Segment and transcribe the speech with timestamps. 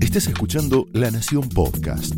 [0.00, 2.14] Estás escuchando La Nación Podcast.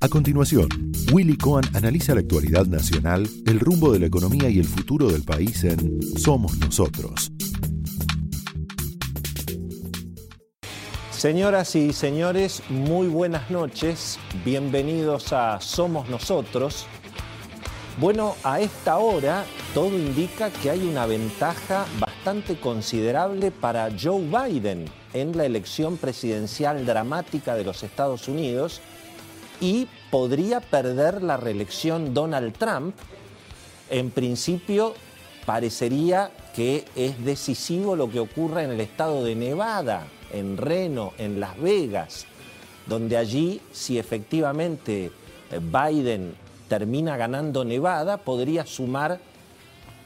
[0.00, 0.68] A continuación,
[1.12, 5.22] Willy Cohen analiza la actualidad nacional, el rumbo de la economía y el futuro del
[5.22, 7.30] país en Somos Nosotros.
[11.10, 14.18] Señoras y señores, muy buenas noches.
[14.44, 16.86] Bienvenidos a Somos Nosotros.
[18.00, 19.44] Bueno, a esta hora
[19.74, 22.11] todo indica que hay una ventaja bastante
[22.60, 28.80] considerable para Joe Biden en la elección presidencial dramática de los Estados Unidos
[29.60, 32.94] y podría perder la reelección Donald Trump.
[33.90, 34.94] En principio
[35.44, 41.40] parecería que es decisivo lo que ocurra en el estado de Nevada, en Reno, en
[41.40, 42.26] Las Vegas,
[42.86, 45.10] donde allí, si efectivamente
[45.50, 46.36] eh, Biden
[46.68, 49.31] termina ganando Nevada, podría sumar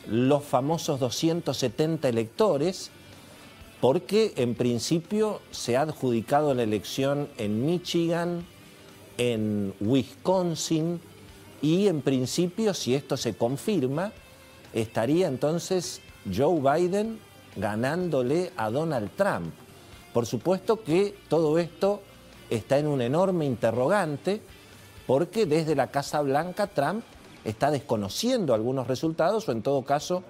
[0.08, 2.90] los famosos 270 electores,
[3.80, 8.46] porque en principio se ha adjudicado la elección en Michigan,
[9.18, 11.00] en Wisconsin,
[11.62, 14.12] y en principio, si esto se confirma,
[14.72, 16.00] estaría entonces
[16.34, 17.18] Joe Biden
[17.56, 19.52] ganándole a Donald Trump.
[20.12, 22.02] Por supuesto que todo esto
[22.50, 24.40] está en un enorme interrogante
[25.06, 27.04] porque desde la Casa Blanca Trump
[27.46, 30.22] está desconociendo algunos resultados o en todo caso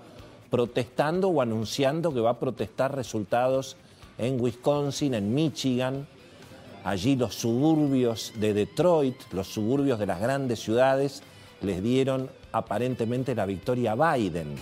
[0.50, 3.76] protestando o anunciando que va a protestar resultados
[4.18, 6.06] en Wisconsin, en Michigan,
[6.84, 11.22] allí los suburbios de Detroit, los suburbios de las grandes ciudades,
[11.62, 14.54] les dieron aparentemente la victoria a Biden.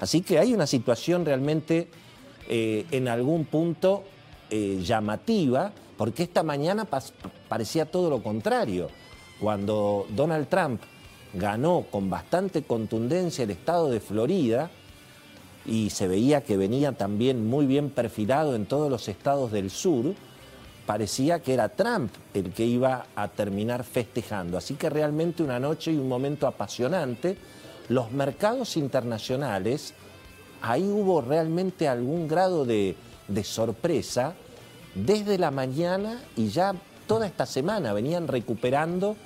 [0.00, 1.88] Así que hay una situación realmente
[2.48, 4.04] eh, en algún punto
[4.50, 6.86] eh, llamativa, porque esta mañana
[7.48, 8.88] parecía todo lo contrario.
[9.40, 10.80] Cuando Donald Trump
[11.34, 14.70] ganó con bastante contundencia el estado de Florida,
[15.66, 20.14] y se veía que venía también muy bien perfilado en todos los estados del sur,
[20.86, 24.56] parecía que era Trump el que iba a terminar festejando.
[24.58, 27.36] Así que realmente una noche y un momento apasionante.
[27.88, 29.94] Los mercados internacionales,
[30.62, 32.96] ahí hubo realmente algún grado de,
[33.28, 34.34] de sorpresa
[34.94, 36.74] desde la mañana y ya
[37.06, 39.16] toda esta semana venían recuperando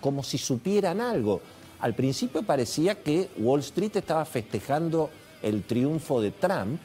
[0.00, 1.40] como si supieran algo.
[1.84, 5.10] Al principio parecía que Wall Street estaba festejando
[5.42, 6.80] el triunfo de Trump,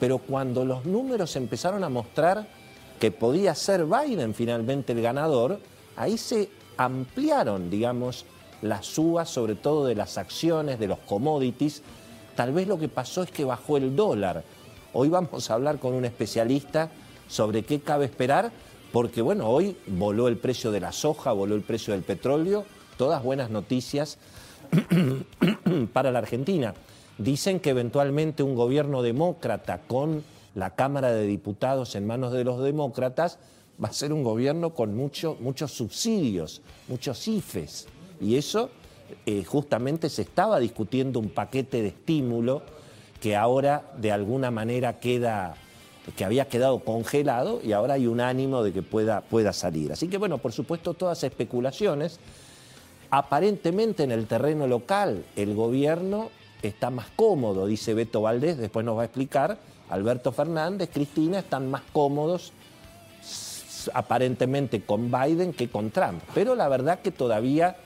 [0.00, 2.44] pero cuando los números empezaron a mostrar
[2.98, 5.60] que podía ser Biden finalmente el ganador,
[5.94, 8.24] ahí se ampliaron, digamos,
[8.60, 11.82] las subas, sobre todo de las acciones, de los commodities.
[12.34, 14.42] Tal vez lo que pasó es que bajó el dólar.
[14.94, 16.90] Hoy vamos a hablar con un especialista
[17.28, 18.50] sobre qué cabe esperar,
[18.90, 22.64] porque bueno, hoy voló el precio de la soja, voló el precio del petróleo,
[22.96, 24.18] todas buenas noticias
[25.92, 26.74] para la Argentina.
[27.18, 30.24] Dicen que eventualmente un gobierno demócrata con
[30.54, 33.38] la Cámara de Diputados en manos de los demócratas
[33.82, 37.86] va a ser un gobierno con mucho, muchos subsidios, muchos IFES.
[38.20, 38.70] Y eso
[39.26, 42.62] eh, justamente se estaba discutiendo un paquete de estímulo
[43.20, 45.56] que ahora de alguna manera queda
[46.16, 49.90] que había quedado congelado y ahora hay un ánimo de que pueda, pueda salir.
[49.90, 52.20] Así que bueno, por supuesto todas especulaciones.
[53.16, 56.30] Aparentemente en el terreno local el gobierno
[56.62, 59.56] está más cómodo, dice Beto Valdés, después nos va a explicar,
[59.88, 62.52] Alberto Fernández, Cristina están más cómodos
[63.92, 66.24] aparentemente con Biden que con Trump.
[66.34, 67.76] Pero la verdad que todavía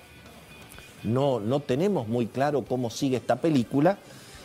[1.02, 3.98] no, no tenemos muy claro cómo sigue esta película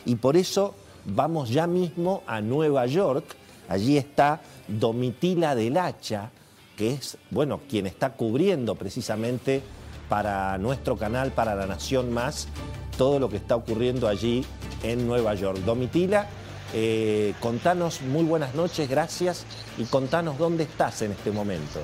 [0.06, 3.38] y por eso vamos ya mismo a Nueva York
[3.70, 6.32] Allí está Domitila del Hacha,
[6.76, 9.62] que es, bueno, quien está cubriendo precisamente
[10.10, 12.48] para nuestro canal, para La Nación Más,
[12.98, 14.46] todo lo que está ocurriendo allí
[14.84, 15.60] en Nueva York.
[15.60, 16.28] Domitila,
[16.74, 19.46] eh, contanos muy buenas noches, gracias,
[19.78, 21.80] y contanos dónde estás en este momento.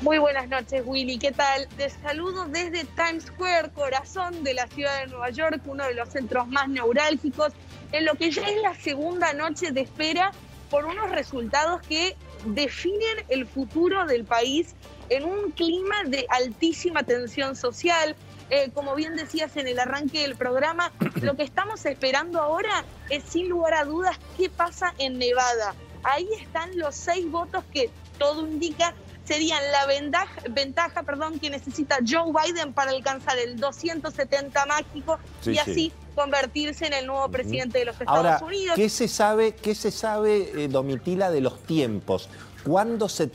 [0.00, 1.18] Muy buenas noches, Willy.
[1.18, 1.66] ¿Qué tal?
[1.76, 6.10] Te saludo desde Times Square, corazón de la ciudad de Nueva York, uno de los
[6.10, 7.52] centros más neurálgicos,
[7.90, 10.30] en lo que ya es la segunda noche de espera
[10.70, 14.74] por unos resultados que definen el futuro del país
[15.08, 18.16] en un clima de altísima tensión social.
[18.50, 23.24] Eh, como bien decías en el arranque del programa, lo que estamos esperando ahora es
[23.24, 25.74] sin lugar a dudas qué pasa en Nevada.
[26.02, 28.94] Ahí están los seis votos que todo indica
[29.28, 35.58] serían la ventaja, ventaja perdón, que necesita Joe Biden para alcanzar el 270 mágico y
[35.58, 38.74] así convertirse en el nuevo presidente de los Estados Unidos.
[38.76, 42.28] ¿Qué se sabe, qué se sabe eh, Domitila, de los tiempos?
[42.64, 43.30] ¿Cuándo se,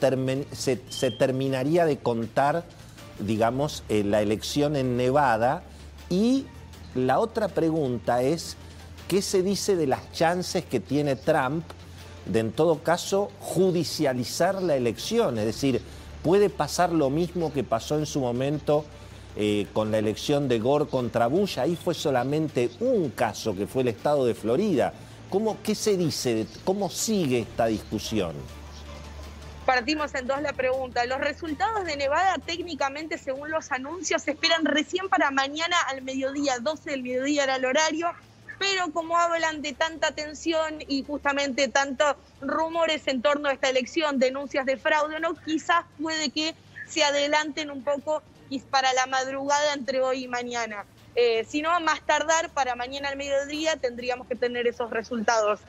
[0.51, 2.65] se, terminaría de contar,
[3.19, 5.63] digamos, eh, la elección en Nevada?
[6.09, 6.45] Y
[6.93, 8.57] la otra pregunta es,
[9.07, 11.63] ¿qué se dice de las chances que tiene Trump
[12.25, 15.81] de en todo caso judicializar la elección, es decir,
[16.21, 18.85] puede pasar lo mismo que pasó en su momento
[19.35, 23.81] eh, con la elección de Gore contra Bush, ahí fue solamente un caso que fue
[23.81, 24.93] el estado de Florida.
[25.29, 26.45] ¿Cómo, ¿Qué se dice?
[26.63, 28.33] ¿Cómo sigue esta discusión?
[29.65, 31.05] Partimos en dos la pregunta.
[31.05, 36.59] Los resultados de Nevada técnicamente, según los anuncios, se esperan recién para mañana al mediodía,
[36.59, 38.11] 12 del mediodía era el horario,
[38.59, 44.19] pero como hablan de tanta tensión y justamente tantos rumores en torno a esta elección,
[44.19, 46.53] denuncias de fraude, no, quizás puede que
[46.87, 48.21] se adelanten un poco
[48.69, 50.85] para la madrugada entre hoy y mañana.
[51.15, 55.59] Eh, si no, más tardar para mañana al mediodía tendríamos que tener esos resultados.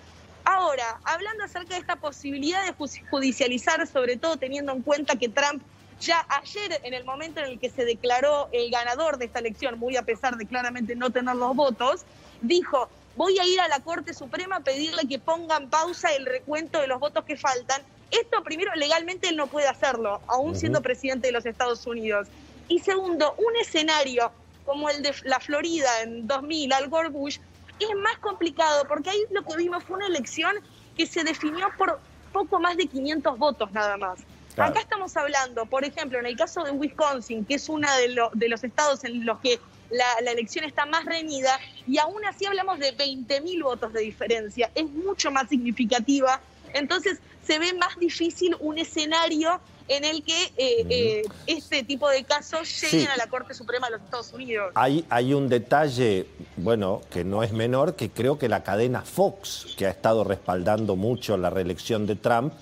[0.44, 2.74] Ahora, hablando acerca de esta posibilidad de
[3.10, 5.62] judicializar, sobre todo teniendo en cuenta que Trump
[6.00, 9.78] ya ayer, en el momento en el que se declaró el ganador de esta elección,
[9.78, 12.02] muy a pesar de claramente no tener los votos,
[12.42, 16.80] dijo, voy a ir a la Corte Suprema a pedirle que pongan pausa el recuento
[16.80, 17.80] de los votos que faltan.
[18.10, 22.28] Esto primero, legalmente él no puede hacerlo, aún siendo presidente de los Estados Unidos.
[22.68, 24.32] Y segundo, un escenario
[24.64, 27.38] como el de la Florida en 2000, Al Gore Bush,
[27.78, 30.54] es más complicado porque ahí lo que vimos fue una elección
[30.96, 32.00] que se definió por
[32.32, 34.20] poco más de 500 votos nada más.
[34.56, 38.48] Acá estamos hablando, por ejemplo, en el caso de Wisconsin, que es uno de, de
[38.48, 39.58] los estados en los que
[39.90, 41.58] la, la, elección está más reñida,
[41.88, 44.70] y aún así hablamos de 20.000 votos de diferencia.
[44.76, 46.40] Es mucho más significativa.
[46.72, 52.24] Entonces se ve más difícil un escenario en el que eh, eh, este tipo de
[52.24, 54.72] casos lleguen a la Corte Suprema de los Estados Unidos.
[54.74, 56.26] Hay, hay un detalle,
[56.56, 60.96] bueno, que no es menor, que creo que la cadena Fox, que ha estado respaldando
[60.96, 62.52] mucho la reelección de Trump,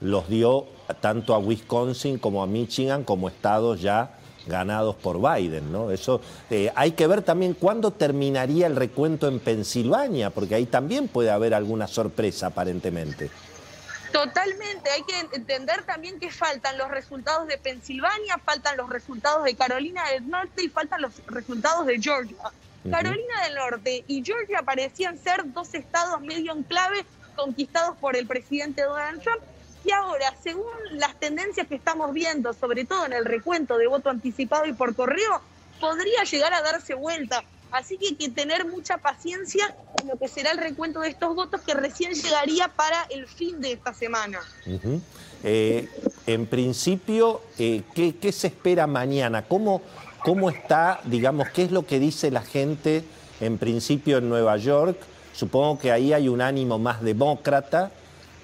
[0.00, 0.66] los dio
[1.00, 4.16] tanto a Wisconsin como a Michigan como estados ya
[4.46, 5.90] ganados por Biden, ¿no?
[5.90, 11.08] Eso eh, hay que ver también cuándo terminaría el recuento en Pensilvania, porque ahí también
[11.08, 13.30] puede haber alguna sorpresa aparentemente.
[14.12, 19.54] Totalmente, hay que entender también que faltan los resultados de Pensilvania, faltan los resultados de
[19.54, 22.36] Carolina del Norte y faltan los resultados de Georgia.
[22.90, 27.04] Carolina del Norte y Georgia parecían ser dos estados medio en clave
[27.36, 29.42] conquistados por el presidente Donald Trump
[29.84, 34.10] y ahora, según las tendencias que estamos viendo, sobre todo en el recuento de voto
[34.10, 35.40] anticipado y por correo,
[35.78, 37.42] podría llegar a darse vuelta.
[37.72, 41.34] Así que hay que tener mucha paciencia en lo que será el recuento de estos
[41.34, 44.40] votos que recién llegaría para el fin de esta semana.
[45.42, 45.88] Eh,
[46.26, 49.42] en principio, eh, ¿qué, se espera mañana?
[49.46, 49.82] ¿Cómo,
[50.24, 53.04] ¿Cómo está, digamos, qué es lo que dice la gente
[53.40, 54.98] en principio en Nueva York?
[55.32, 57.90] Supongo que ahí hay un ánimo más demócrata,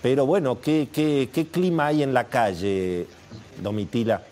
[0.02, 3.06] pero bueno, ¿qué, qué, qué clima hay en la calle,
[3.60, 4.22] Domitila?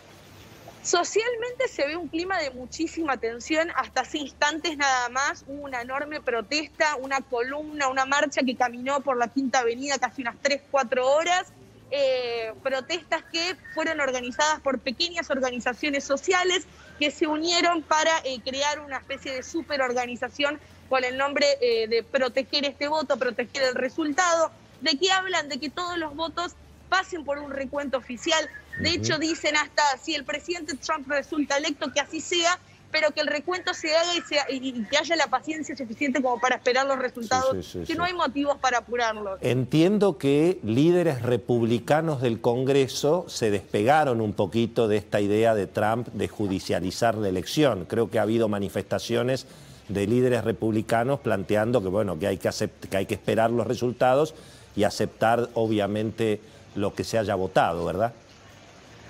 [0.85, 5.81] Socialmente se ve un clima de muchísima tensión, hasta hace instantes nada más hubo una
[5.81, 10.61] enorme protesta, una columna, una marcha que caminó por la Quinta Avenida casi unas 3,
[10.71, 11.47] 4 horas,
[11.91, 16.67] eh, protestas que fueron organizadas por pequeñas organizaciones sociales
[16.99, 20.61] que se unieron para eh, crear una especie de superorganización
[20.91, 24.51] con el nombre eh, de proteger este voto, proteger el resultado.
[24.83, 25.49] ¿De qué hablan?
[25.49, 26.53] De que todos los votos
[26.91, 28.51] pasen por un recuento oficial.
[28.79, 32.59] De hecho, dicen hasta si el presidente Trump resulta electo, que así sea,
[32.95, 36.39] pero que el recuento se haga y, sea, y, que haya la paciencia suficiente como
[36.39, 39.39] para esperar los resultados, que no hay motivos para apurarlos.
[39.41, 46.07] Entiendo que líderes republicanos del Congreso se despegaron un poquito de esta idea de Trump
[46.13, 47.85] de judicializar la elección.
[47.85, 49.49] Creo que ha habido manifestaciones
[49.89, 52.51] de líderes republicanos planteando que, bueno, que hay que,
[52.89, 54.37] que, hay que esperar los resultados
[54.77, 56.41] y aceptar, obviamente,
[56.77, 58.13] lo que se haya votado, ¿verdad?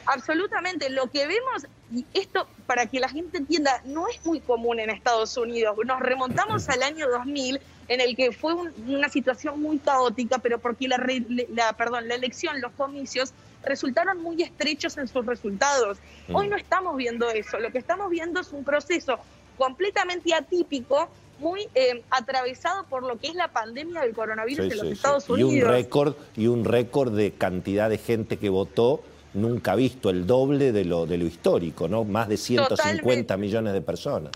[0.07, 0.91] Absolutamente.
[0.91, 4.91] Lo que vemos, y esto para que la gente entienda, no es muy común en
[4.91, 5.77] Estados Unidos.
[5.85, 10.89] Nos remontamos al año 2000, en el que fue una situación muy caótica, pero porque
[10.89, 11.05] la,
[11.51, 13.33] la, perdón, la elección, los comicios,
[13.63, 15.99] resultaron muy estrechos en sus resultados.
[16.29, 16.35] Mm.
[16.35, 17.59] Hoy no estamos viendo eso.
[17.59, 19.19] Lo que estamos viendo es un proceso
[19.57, 21.09] completamente atípico
[21.39, 25.53] muy eh, atravesado por lo que es la pandemia del coronavirus en los Estados Unidos.
[25.53, 29.03] Y un récord y un récord de cantidad de gente que votó
[29.35, 32.05] nunca visto, el doble de lo de lo histórico, ¿no?
[32.05, 34.33] Más de 150 millones de personas.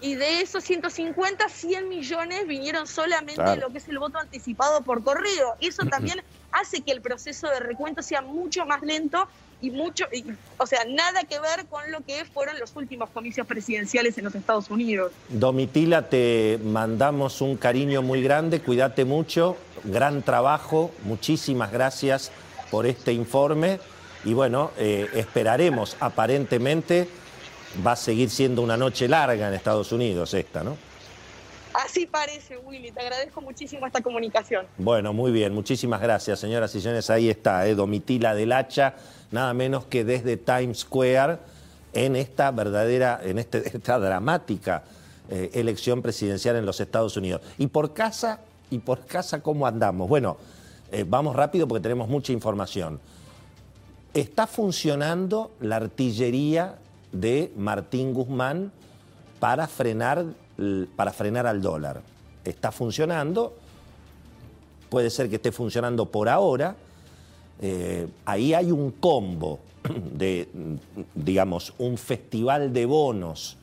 [0.00, 4.82] Y de esos 150, 100 millones vinieron solamente de lo que es el voto anticipado
[4.82, 5.54] por correo.
[5.60, 9.26] Eso también hace que el proceso de recuento sea mucho más lento
[9.62, 10.04] y mucho,
[10.58, 14.34] o sea, nada que ver con lo que fueron los últimos comicios presidenciales en los
[14.34, 15.12] Estados Unidos.
[15.30, 22.30] Domitila, te mandamos un cariño muy grande, cuídate mucho, gran trabajo, muchísimas gracias
[22.70, 23.80] por este informe
[24.26, 27.08] y bueno, eh, esperaremos, aparentemente
[27.86, 30.76] va a seguir siendo una noche larga en Estados Unidos esta, ¿no?
[31.72, 32.90] Así parece, Willy.
[32.90, 34.66] Te agradezco muchísimo esta comunicación.
[34.78, 35.54] Bueno, muy bien.
[35.54, 37.08] Muchísimas gracias, señoras y señores.
[37.10, 38.94] Ahí está, eh, Domitila del Hacha,
[39.30, 41.38] nada menos que desde Times Square,
[41.92, 44.82] en esta verdadera, en este, esta dramática
[45.28, 47.42] eh, elección presidencial en los Estados Unidos.
[47.58, 48.40] Y por casa,
[48.70, 50.08] y por casa, ¿cómo andamos?
[50.08, 50.36] Bueno,
[50.90, 52.98] eh, vamos rápido porque tenemos mucha información.
[54.16, 56.78] Está funcionando la artillería
[57.12, 58.72] de Martín Guzmán
[59.38, 60.24] para frenar,
[60.96, 62.00] para frenar al dólar.
[62.42, 63.52] Está funcionando,
[64.88, 66.74] puede ser que esté funcionando por ahora.
[67.60, 69.58] Eh, ahí hay un combo
[70.14, 70.48] de,
[71.14, 73.58] digamos, un festival de bonos,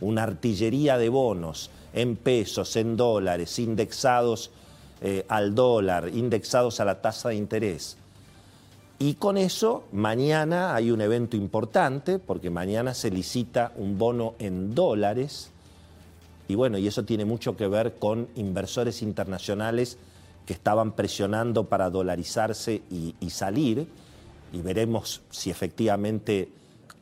[0.00, 4.52] una artillería de bonos en pesos, en dólares, indexados
[5.00, 7.96] eh, al dólar, indexados a la tasa de interés.
[8.98, 14.74] Y con eso, mañana hay un evento importante, porque mañana se licita un bono en
[14.74, 15.50] dólares,
[16.48, 19.98] y bueno, y eso tiene mucho que ver con inversores internacionales
[20.46, 23.86] que estaban presionando para dolarizarse y, salir,
[24.52, 26.48] y veremos si efectivamente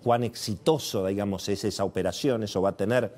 [0.02, 3.12] cuán exitoso, digamos, es esa operación, eso va a tener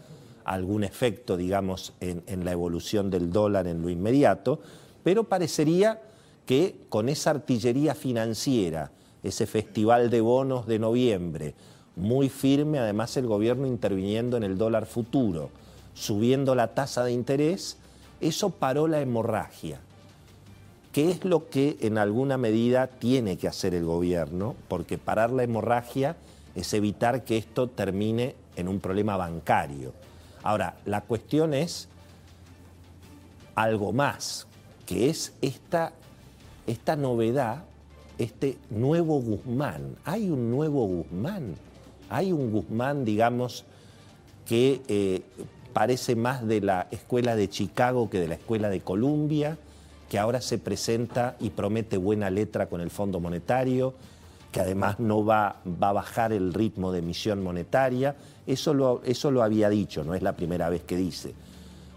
[0.45, 4.61] algún efecto, digamos, en la evolución del dólar en lo inmediato,
[5.02, 6.00] pero parecería
[6.46, 11.54] que con esa artillería financiera, ese festival de bonos de noviembre,
[11.96, 15.50] muy firme, además el gobierno interviniendo en el dólar futuro,
[15.94, 17.78] subiendo la tasa de interés,
[18.20, 19.80] eso paró la hemorragia.
[20.92, 24.54] ¿Qué es lo que en alguna medida tiene que hacer el gobierno?
[24.68, 26.16] Porque parar la hemorragia
[26.54, 29.92] es evitar que esto termine en un problema bancario.
[30.42, 31.88] Ahora, la cuestión es
[33.54, 34.46] algo más,
[34.86, 35.92] que es esta
[36.66, 37.64] esta novedad,
[38.18, 39.96] este nuevo Guzmán.
[40.04, 41.54] Hay un nuevo Guzmán,
[42.08, 43.64] hay un Guzmán, digamos,
[44.46, 45.23] que eh,
[45.73, 49.58] parece más de la escuela de Chicago que de la escuela de Columbia,
[50.08, 53.94] que ahora se presenta y promete buena letra con el Fondo Monetario,
[54.52, 58.16] que además no va, va a bajar el ritmo de emisión monetaria.
[58.46, 61.35] Eso eso lo había dicho, no es la primera vez que dice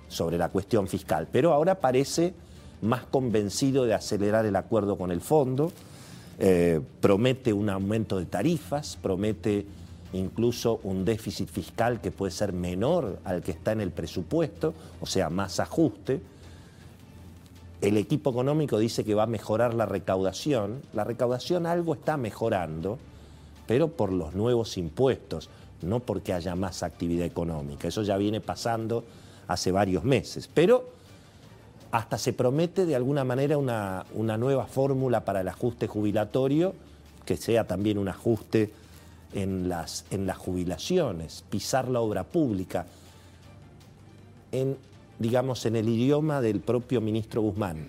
[0.08, 2.34] sobre la cuestión fiscal, pero ahora parece
[2.82, 5.72] más convencido de acelerar el acuerdo con el fondo,
[6.40, 9.66] eh, promete un aumento de tarifas, promete
[10.14, 15.06] incluso un déficit fiscal que puede ser menor al que está en el presupuesto, o
[15.06, 16.22] sea, más ajuste.
[17.82, 20.82] El equipo económico dice que va a mejorar la recaudación.
[20.94, 22.98] La recaudación algo está mejorando,
[23.68, 25.50] pero por los nuevos impuestos,
[25.82, 27.88] no porque haya más actividad económica.
[27.88, 29.06] Eso ya viene pasando
[29.48, 30.50] hace varios meses.
[30.54, 30.99] Pero
[31.92, 34.06] hasta se promete de alguna manera una,
[34.38, 36.74] nueva fórmula para el ajuste jubilatorio,
[37.26, 38.72] que sea también un ajuste
[39.34, 42.86] en las, en las jubilaciones, pisar la obra pública,
[44.52, 44.78] en,
[45.18, 47.88] digamos, en el idioma del propio ministro Guzmán.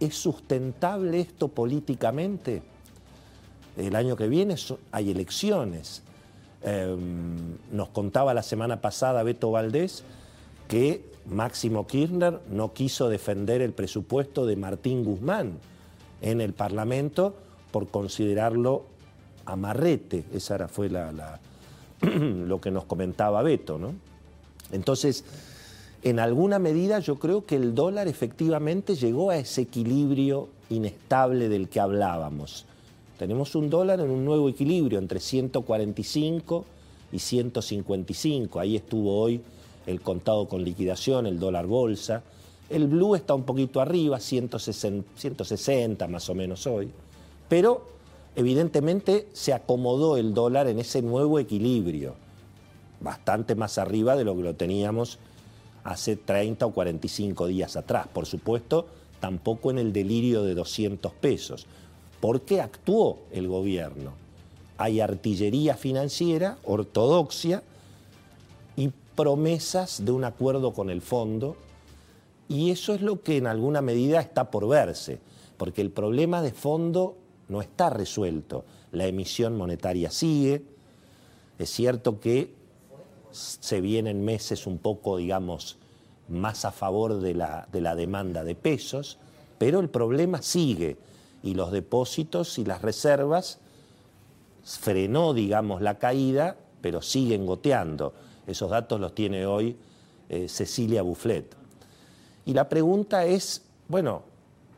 [0.00, 2.62] ¿Es sustentable esto políticamente?
[3.76, 4.56] El año que viene
[4.92, 6.02] hay elecciones.
[6.62, 10.02] Em, nos contaba la semana pasada Beto Valdés
[10.68, 15.58] que Máximo Kirchner no quiso defender el presupuesto de Martín Guzmán
[16.22, 17.34] en el Parlamento
[17.70, 18.84] por considerarlo
[19.44, 20.24] amarrete.
[20.32, 21.40] Esa fue la,
[22.00, 23.78] lo que nos comentaba Beto.
[23.78, 23.94] ¿no?
[24.72, 25.24] Entonces,
[26.02, 31.68] en alguna medida yo creo que el dólar efectivamente llegó a ese equilibrio inestable del
[31.68, 32.66] que hablábamos.
[33.18, 36.64] Tenemos un dólar en un nuevo equilibrio entre 145
[37.12, 38.60] y 155.
[38.60, 39.40] Ahí estuvo hoy
[39.86, 42.22] el contado con liquidación, el dólar bolsa.
[42.68, 46.90] El blue está un poquito arriba, 160, más o menos hoy,
[47.48, 47.86] pero
[48.34, 52.14] evidentemente se acomodó el dólar en ese nuevo equilibrio,
[53.00, 55.18] bastante más arriba de lo que lo teníamos
[55.84, 58.08] hace 30 o 45 días atrás.
[58.12, 58.86] Por supuesto,
[59.20, 61.66] tampoco en el delirio de 200 pesos.
[62.20, 64.12] ¿Por qué actuó el gobierno?
[64.78, 67.62] Hay artillería financiera, ortodoxia,
[69.16, 71.56] promesas de un acuerdo con el fondo
[72.48, 75.18] y eso es lo que en alguna medida está por verse,
[75.56, 77.16] porque el problema de fondo
[77.48, 78.64] no está resuelto.
[78.92, 80.62] La emisión monetaria sigue,
[81.58, 82.54] es cierto que
[83.32, 85.78] se vienen meses un poco, digamos,
[86.28, 89.18] más a favor de la, de la demanda de pesos,
[89.58, 90.96] pero el problema sigue
[91.42, 93.58] y los depósitos y las reservas
[94.64, 98.14] frenó, digamos, la caída, pero siguen goteando.
[98.46, 99.76] Esos datos los tiene hoy
[100.28, 101.54] eh, Cecilia Bufflet.
[102.44, 104.22] Y la pregunta es, bueno,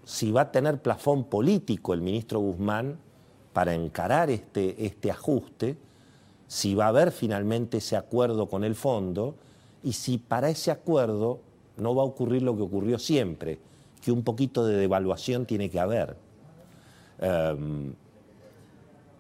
[0.04, 2.98] si va a tener plafón político el ministro Guzmán
[3.52, 5.76] para encarar este, este ajuste,
[6.46, 9.34] si va a haber finalmente ese acuerdo con el fondo
[9.84, 11.40] y si para ese acuerdo
[11.76, 13.58] no va a ocurrir lo que ocurrió siempre,
[14.02, 16.16] que un poquito de devaluación tiene que haber.
[17.20, 17.92] Em,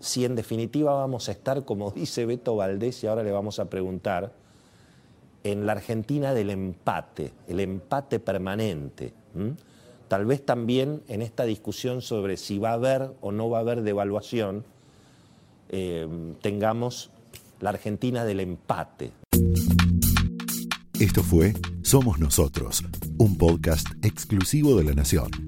[0.00, 3.68] si en definitiva vamos a estar, como dice Beto Valdés, y ahora le vamos a
[3.68, 4.32] preguntar,
[5.44, 9.12] en la Argentina del empate, el empate permanente.
[10.08, 13.60] Tal vez también en esta discusión sobre si va a haber o no va a
[13.60, 14.64] haber devaluación,
[15.68, 17.10] em, tengamos
[17.60, 19.12] la Argentina del empate.
[20.98, 22.82] Esto fue Somos Nosotros,
[23.18, 25.47] un podcast exclusivo de La Nación.